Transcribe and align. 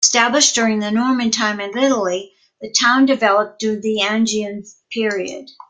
Established 0.03 0.55
during 0.55 0.79
the 0.79 0.89
Norman 0.89 1.29
time 1.29 1.59
in 1.59 1.77
Italy, 1.77 2.33
the 2.59 2.73
town 2.81 3.05
developed 3.05 3.59
during 3.59 3.81
the 3.81 4.01
Angevin 4.01 4.63
period. 4.91 5.47